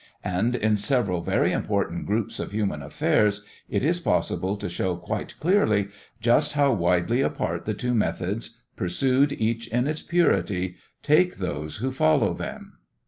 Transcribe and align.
And 0.25 0.55
in 0.55 0.77
several 0.77 1.21
very 1.21 1.51
important 1.51 2.07
groups 2.07 2.39
of 2.39 2.53
human 2.53 2.81
affairs 2.81 3.45
it 3.69 3.83
is 3.83 3.99
possible 3.99 4.57
to 4.57 4.67
show 4.67 4.95
quite 4.95 5.39
clearly 5.39 5.89
just 6.19 6.53
how 6.53 6.73
widely 6.73 7.21
apart 7.21 7.65
the 7.65 7.75
two 7.75 7.93
methods, 7.93 8.57
pursued 8.75 9.31
each 9.33 9.67
in 9.67 9.85
its 9.85 10.01
purity, 10.01 10.77
take 11.03 11.35
those 11.35 11.77
who 11.77 11.91
follow 11.91 12.33
them. 12.33 12.79